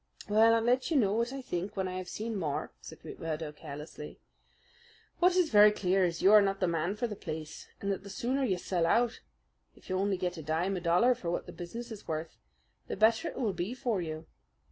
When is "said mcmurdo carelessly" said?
2.81-4.19